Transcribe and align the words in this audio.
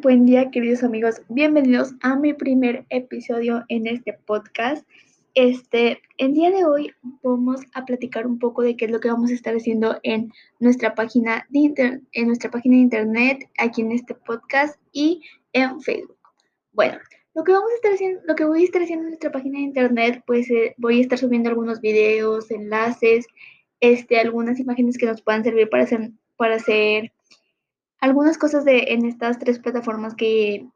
buen 0.00 0.24
día 0.24 0.50
queridos 0.50 0.82
amigos, 0.82 1.20
bienvenidos 1.28 1.92
a 2.00 2.16
mi 2.16 2.32
primer 2.32 2.86
episodio 2.88 3.64
en 3.68 3.86
este 3.86 4.14
podcast. 4.14 4.86
Este, 5.34 6.00
el 6.16 6.32
día 6.32 6.50
de 6.50 6.64
hoy 6.64 6.90
vamos 7.22 7.60
a 7.74 7.84
platicar 7.84 8.26
un 8.26 8.38
poco 8.38 8.62
de 8.62 8.76
qué 8.76 8.86
es 8.86 8.90
lo 8.90 8.98
que 8.98 9.10
vamos 9.10 9.30
a 9.30 9.34
estar 9.34 9.54
haciendo 9.54 9.98
en 10.04 10.32
nuestra 10.58 10.94
página 10.94 11.46
de 11.50 12.00
en 12.12 12.26
nuestra 12.26 12.50
página 12.50 12.76
de 12.76 12.80
internet, 12.80 13.50
aquí 13.58 13.82
en 13.82 13.92
este 13.92 14.14
podcast 14.14 14.80
y 14.92 15.22
en 15.52 15.82
Facebook. 15.82 16.16
Bueno, 16.72 16.96
lo 17.34 17.44
que 17.44 17.52
vamos 17.52 17.70
a 17.70 17.74
estar 17.74 17.92
haciendo, 17.92 18.22
lo 18.26 18.36
que 18.36 18.46
voy 18.46 18.62
a 18.62 18.64
estar 18.64 18.80
haciendo 18.80 19.02
en 19.04 19.10
nuestra 19.10 19.32
página 19.32 19.58
de 19.58 19.64
internet, 19.64 20.22
pues 20.26 20.50
eh, 20.50 20.74
voy 20.78 20.98
a 20.98 21.02
estar 21.02 21.18
subiendo 21.18 21.50
algunos 21.50 21.82
videos, 21.82 22.50
enlaces, 22.50 23.26
este, 23.80 24.18
algunas 24.18 24.58
imágenes 24.60 24.96
que 24.96 25.06
nos 25.06 25.20
puedan 25.20 25.44
servir 25.44 25.68
para 25.68 25.82
hacer, 25.82 26.12
para 26.38 26.54
hacer 26.54 27.12
algunas 28.00 28.38
cosas 28.38 28.64
de, 28.64 28.84
en 28.88 29.04
estas 29.04 29.38
tres 29.38 29.58
plataformas 29.58 30.14
que, 30.14 30.66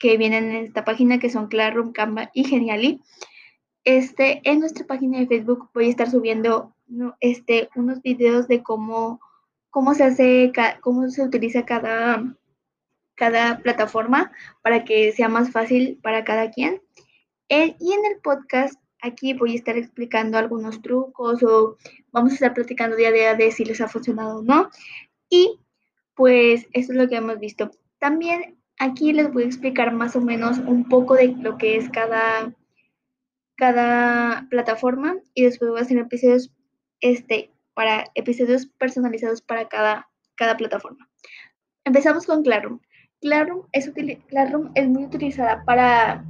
vienen 0.00 0.50
en 0.50 0.66
esta 0.66 0.84
página, 0.84 1.18
que 1.18 1.30
son 1.30 1.48
Classroom, 1.48 1.92
Canva 1.92 2.30
y 2.34 2.44
Genially. 2.44 3.00
Este, 3.84 4.42
en 4.44 4.60
nuestra 4.60 4.86
página 4.86 5.18
de 5.18 5.26
Facebook 5.26 5.70
voy 5.72 5.86
a 5.86 5.90
estar 5.90 6.10
subiendo 6.10 6.74
este, 7.20 7.70
unos 7.74 8.02
videos 8.02 8.46
de 8.46 8.62
cómo, 8.62 9.18
cómo 9.70 9.94
se 9.94 10.04
hace, 10.04 10.52
cómo 10.82 11.08
se 11.08 11.22
utiliza 11.22 11.64
cada, 11.64 12.22
cada 13.14 13.60
plataforma 13.60 14.30
para 14.60 14.84
que 14.84 15.12
sea 15.12 15.30
más 15.30 15.50
fácil 15.50 15.98
para 16.02 16.22
cada 16.22 16.50
quien. 16.50 16.82
y 17.48 17.92
en 17.92 18.04
el 18.12 18.20
podcast, 18.22 18.78
aquí 19.00 19.32
voy 19.32 19.52
a 19.52 19.56
estar 19.56 19.78
explicando 19.78 20.36
algunos 20.36 20.82
trucos 20.82 21.42
o 21.42 21.78
vamos 22.12 22.32
a 22.32 22.34
estar 22.34 22.52
platicando 22.52 22.94
día 22.94 23.08
a 23.08 23.12
día 23.12 23.34
de 23.34 23.52
si 23.52 23.64
les 23.64 23.80
ha 23.80 23.88
funcionado 23.88 24.40
o 24.40 24.42
no. 24.42 24.68
Y 25.30 25.60
pues 26.14 26.66
eso 26.72 26.92
es 26.92 26.98
lo 26.98 27.08
que 27.08 27.16
hemos 27.16 27.38
visto. 27.38 27.70
También 27.98 28.56
aquí 28.78 29.12
les 29.12 29.32
voy 29.32 29.44
a 29.44 29.46
explicar 29.46 29.92
más 29.92 30.16
o 30.16 30.20
menos 30.20 30.58
un 30.58 30.88
poco 30.88 31.14
de 31.14 31.28
lo 31.28 31.58
que 31.58 31.76
es 31.76 31.88
cada, 31.90 32.54
cada 33.56 34.46
plataforma 34.50 35.16
y 35.34 35.44
después 35.44 35.70
voy 35.70 35.80
a 35.80 35.82
hacer 35.82 35.98
episodios, 35.98 36.52
este, 37.00 37.50
para, 37.74 38.04
episodios 38.14 38.66
personalizados 38.66 39.42
para 39.42 39.68
cada, 39.68 40.08
cada 40.36 40.56
plataforma. 40.56 41.08
Empezamos 41.84 42.26
con 42.26 42.42
Classroom. 42.42 42.80
Classroom 43.20 43.66
es, 43.72 43.90
Classroom 44.28 44.70
es 44.74 44.88
muy 44.88 45.04
utilizada 45.04 45.64
para... 45.64 46.24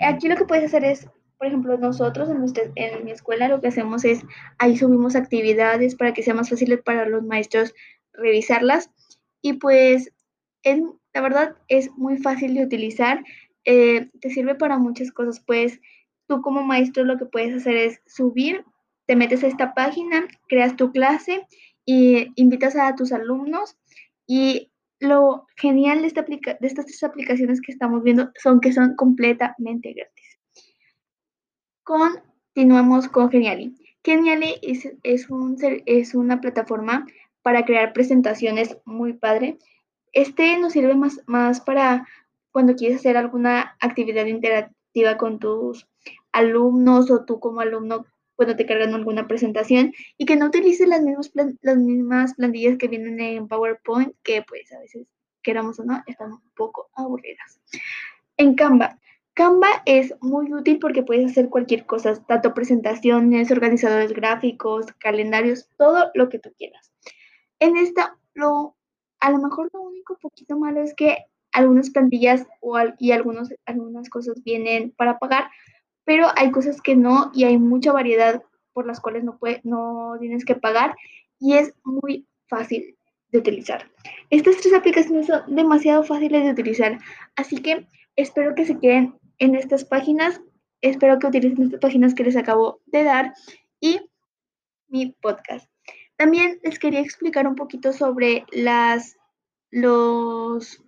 Aquí 0.00 0.28
lo 0.28 0.36
que 0.36 0.44
puedes 0.44 0.64
hacer 0.64 0.84
es, 0.84 1.08
por 1.38 1.46
ejemplo, 1.46 1.78
nosotros 1.78 2.28
en, 2.28 2.72
en 2.76 3.04
mi 3.04 3.10
escuela 3.10 3.48
lo 3.48 3.60
que 3.60 3.68
hacemos 3.68 4.04
es, 4.04 4.22
ahí 4.58 4.76
subimos 4.76 5.16
actividades 5.16 5.94
para 5.94 6.12
que 6.12 6.22
sea 6.22 6.34
más 6.34 6.50
fácil 6.50 6.78
para 6.80 7.06
los 7.06 7.22
maestros 7.22 7.74
revisarlas. 8.14 8.90
Y 9.42 9.54
pues 9.54 10.10
es, 10.62 10.80
la 11.12 11.20
verdad 11.20 11.56
es 11.68 11.90
muy 11.92 12.18
fácil 12.18 12.54
de 12.54 12.64
utilizar, 12.64 13.22
eh, 13.64 14.10
te 14.20 14.30
sirve 14.30 14.54
para 14.54 14.78
muchas 14.78 15.12
cosas. 15.12 15.40
Pues 15.40 15.80
tú 16.26 16.42
como 16.42 16.62
maestro 16.62 17.04
lo 17.04 17.18
que 17.18 17.26
puedes 17.26 17.54
hacer 17.54 17.76
es 17.76 18.00
subir, 18.06 18.64
te 19.06 19.16
metes 19.16 19.44
a 19.44 19.48
esta 19.48 19.74
página, 19.74 20.26
creas 20.48 20.76
tu 20.76 20.92
clase 20.92 21.46
y 21.84 22.28
invitas 22.36 22.76
a 22.76 22.94
tus 22.94 23.12
alumnos 23.12 23.76
y 24.26 24.70
lo 25.00 25.46
genial 25.56 26.00
de, 26.00 26.06
esta 26.06 26.22
de 26.22 26.56
estas 26.60 26.86
tres 26.86 27.02
aplicaciones 27.02 27.60
que 27.60 27.72
estamos 27.72 28.02
viendo 28.02 28.30
son 28.40 28.60
que 28.60 28.72
son 28.72 28.96
completamente 28.96 29.92
gratis. 29.92 30.38
Continuamos 31.82 33.08
con 33.08 33.30
Geniali. 33.30 33.74
Geniali 34.02 34.54
es, 34.62 34.88
es 35.02 36.14
una 36.14 36.40
plataforma 36.40 37.06
para 37.44 37.66
crear 37.66 37.92
presentaciones 37.92 38.78
muy 38.86 39.12
padre. 39.12 39.58
Este 40.14 40.58
nos 40.58 40.72
sirve 40.72 40.94
más, 40.94 41.20
más 41.26 41.60
para 41.60 42.08
cuando 42.50 42.74
quieres 42.74 43.00
hacer 43.00 43.18
alguna 43.18 43.76
actividad 43.80 44.24
interactiva 44.24 45.18
con 45.18 45.38
tus 45.38 45.86
alumnos 46.32 47.10
o 47.10 47.26
tú 47.26 47.40
como 47.40 47.60
alumno 47.60 48.06
cuando 48.34 48.56
te 48.56 48.64
cargan 48.64 48.94
alguna 48.94 49.28
presentación 49.28 49.92
y 50.16 50.24
que 50.24 50.36
no 50.36 50.46
utilices 50.46 50.88
las 50.88 51.02
mismas, 51.02 51.32
las 51.60 51.76
mismas 51.76 52.34
plantillas 52.34 52.78
que 52.78 52.88
vienen 52.88 53.20
en 53.20 53.46
PowerPoint, 53.46 54.14
que 54.22 54.42
pues 54.42 54.72
a 54.72 54.80
veces, 54.80 55.06
queramos 55.42 55.78
o 55.78 55.84
no, 55.84 56.02
están 56.06 56.32
un 56.32 56.50
poco 56.56 56.88
aburridas. 56.94 57.60
En 58.38 58.54
Canva. 58.54 58.98
Canva 59.34 59.68
es 59.84 60.14
muy 60.22 60.50
útil 60.50 60.78
porque 60.78 61.02
puedes 61.02 61.32
hacer 61.32 61.50
cualquier 61.50 61.84
cosa, 61.84 62.14
tanto 62.24 62.54
presentaciones, 62.54 63.50
organizadores 63.50 64.14
gráficos, 64.14 64.86
calendarios, 64.98 65.68
todo 65.76 66.10
lo 66.14 66.30
que 66.30 66.38
tú 66.38 66.50
quieras. 66.56 66.93
En 67.60 67.76
esta, 67.76 68.18
lo, 68.34 68.76
a 69.20 69.30
lo 69.30 69.38
mejor 69.38 69.70
lo 69.72 69.82
único 69.82 70.18
poquito 70.18 70.58
malo 70.58 70.82
es 70.82 70.94
que 70.94 71.18
algunas 71.52 71.90
plantillas 71.90 72.46
y 72.98 73.12
algunos, 73.12 73.54
algunas 73.64 74.10
cosas 74.10 74.42
vienen 74.42 74.92
para 74.96 75.18
pagar, 75.18 75.50
pero 76.04 76.26
hay 76.36 76.50
cosas 76.50 76.82
que 76.82 76.96
no 76.96 77.30
y 77.32 77.44
hay 77.44 77.58
mucha 77.58 77.92
variedad 77.92 78.42
por 78.72 78.86
las 78.86 79.00
cuales 79.00 79.24
no, 79.24 79.38
puede, 79.38 79.60
no 79.64 80.16
tienes 80.20 80.44
que 80.44 80.56
pagar 80.56 80.96
y 81.38 81.54
es 81.54 81.72
muy 81.84 82.26
fácil 82.48 82.96
de 83.28 83.38
utilizar. 83.38 83.88
Estas 84.30 84.56
tres 84.56 84.74
aplicaciones 84.74 85.26
son 85.26 85.54
demasiado 85.54 86.02
fáciles 86.02 86.44
de 86.44 86.50
utilizar, 86.50 86.98
así 87.36 87.56
que 87.62 87.86
espero 88.16 88.54
que 88.54 88.66
se 88.66 88.78
queden 88.78 89.14
en 89.38 89.54
estas 89.54 89.84
páginas, 89.84 90.40
espero 90.80 91.18
que 91.18 91.28
utilicen 91.28 91.64
estas 91.64 91.80
páginas 91.80 92.14
que 92.14 92.24
les 92.24 92.36
acabo 92.36 92.80
de 92.86 93.04
dar 93.04 93.32
y 93.80 94.00
mi 94.88 95.12
podcast. 95.20 95.73
También 96.24 96.58
les 96.62 96.78
quería 96.78 97.00
explicar 97.00 97.46
un 97.46 97.54
poquito 97.54 97.92
sobre 97.92 98.46
las, 98.50 99.18
los, 99.70 100.82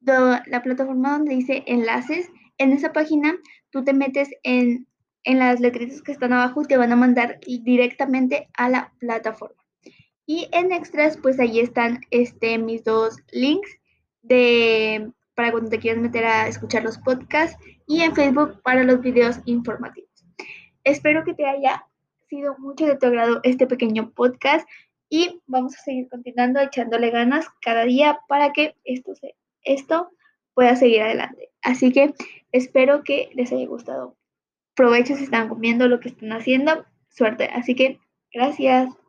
la 0.00 0.62
plataforma 0.62 1.18
donde 1.18 1.34
dice 1.34 1.64
enlaces. 1.66 2.30
En 2.56 2.72
esa 2.72 2.90
página 2.90 3.36
tú 3.68 3.84
te 3.84 3.92
metes 3.92 4.30
en, 4.42 4.86
en 5.24 5.38
las 5.38 5.60
letritas 5.60 6.00
que 6.00 6.12
están 6.12 6.32
abajo 6.32 6.62
y 6.62 6.64
te 6.64 6.78
van 6.78 6.92
a 6.92 6.96
mandar 6.96 7.40
directamente 7.46 8.48
a 8.54 8.70
la 8.70 8.94
plataforma. 8.98 9.62
Y 10.24 10.48
en 10.50 10.72
extras, 10.72 11.18
pues 11.18 11.38
ahí 11.38 11.60
están 11.60 12.00
este, 12.10 12.56
mis 12.56 12.82
dos 12.82 13.18
links 13.32 13.70
de, 14.22 15.12
para 15.34 15.52
cuando 15.52 15.68
te 15.68 15.78
quieras 15.78 16.00
meter 16.00 16.24
a 16.24 16.48
escuchar 16.48 16.84
los 16.84 16.96
podcasts 16.96 17.62
y 17.86 18.00
en 18.00 18.14
Facebook 18.14 18.62
para 18.62 18.82
los 18.84 19.02
videos 19.02 19.40
informativos. 19.44 20.24
Espero 20.84 21.22
que 21.22 21.34
te 21.34 21.44
haya 21.44 21.84
sido 22.30 22.56
mucho 22.58 22.86
de 22.86 22.96
tu 22.96 23.06
agrado 23.06 23.40
este 23.42 23.66
pequeño 23.66 24.12
podcast 24.12 24.66
y 25.08 25.42
vamos 25.46 25.76
a 25.76 25.82
seguir 25.82 26.08
continuando 26.08 26.60
echándole 26.60 27.10
ganas 27.10 27.46
cada 27.60 27.84
día 27.84 28.20
para 28.28 28.52
que 28.52 28.76
esto, 28.84 29.14
se, 29.16 29.34
esto 29.62 30.10
pueda 30.54 30.76
seguir 30.76 31.02
adelante. 31.02 31.50
Así 31.60 31.92
que 31.92 32.14
espero 32.52 33.02
que 33.02 33.30
les 33.34 33.52
haya 33.52 33.66
gustado. 33.66 34.16
Provecho 34.74 35.16
si 35.16 35.24
están 35.24 35.48
comiendo 35.48 35.88
lo 35.88 35.98
que 35.98 36.10
están 36.10 36.32
haciendo. 36.32 36.86
Suerte. 37.08 37.50
Así 37.52 37.74
que 37.74 37.98
gracias. 38.32 38.99